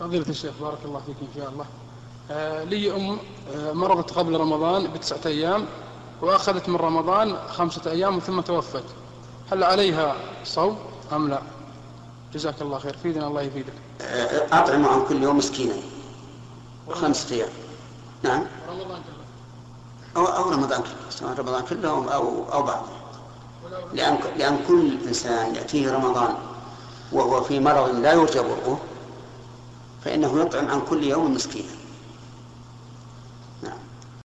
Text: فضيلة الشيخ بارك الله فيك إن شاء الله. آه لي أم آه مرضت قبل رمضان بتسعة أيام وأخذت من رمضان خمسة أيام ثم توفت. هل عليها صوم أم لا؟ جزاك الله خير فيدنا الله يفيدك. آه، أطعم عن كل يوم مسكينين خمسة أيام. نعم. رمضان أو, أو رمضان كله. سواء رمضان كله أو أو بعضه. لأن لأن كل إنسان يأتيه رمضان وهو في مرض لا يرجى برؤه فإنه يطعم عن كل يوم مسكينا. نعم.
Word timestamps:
فضيلة 0.00 0.28
الشيخ 0.28 0.52
بارك 0.60 0.78
الله 0.84 1.00
فيك 1.06 1.16
إن 1.22 1.40
شاء 1.40 1.48
الله. 1.48 1.66
آه 2.30 2.64
لي 2.64 2.96
أم 2.96 3.18
آه 3.54 3.72
مرضت 3.72 4.12
قبل 4.12 4.40
رمضان 4.40 4.92
بتسعة 4.92 5.20
أيام 5.26 5.66
وأخذت 6.22 6.68
من 6.68 6.76
رمضان 6.76 7.36
خمسة 7.48 7.90
أيام 7.90 8.18
ثم 8.18 8.40
توفت. 8.40 8.84
هل 9.52 9.64
عليها 9.64 10.16
صوم 10.44 10.78
أم 11.12 11.28
لا؟ 11.28 11.42
جزاك 12.34 12.62
الله 12.62 12.78
خير 12.78 12.96
فيدنا 13.02 13.26
الله 13.26 13.42
يفيدك. 13.42 13.72
آه، 14.00 14.46
أطعم 14.52 14.86
عن 14.86 15.04
كل 15.08 15.22
يوم 15.22 15.38
مسكينين 15.38 15.82
خمسة 16.90 17.36
أيام. 17.36 17.48
نعم. 18.22 18.44
رمضان 18.70 19.00
أو, 20.16 20.24
أو 20.26 20.50
رمضان 20.50 20.82
كله. 20.82 21.10
سواء 21.10 21.32
رمضان 21.32 21.64
كله 21.64 22.14
أو 22.14 22.52
أو 22.52 22.62
بعضه. 22.62 22.98
لأن 23.92 24.18
لأن 24.38 24.58
كل 24.68 24.98
إنسان 25.06 25.54
يأتيه 25.54 25.92
رمضان 25.92 26.34
وهو 27.12 27.40
في 27.40 27.60
مرض 27.60 27.94
لا 27.94 28.12
يرجى 28.12 28.40
برؤه 28.40 28.78
فإنه 30.04 30.40
يطعم 30.40 30.68
عن 30.68 30.80
كل 30.80 31.04
يوم 31.04 31.34
مسكينا. 31.34 31.72
نعم. 33.62 33.78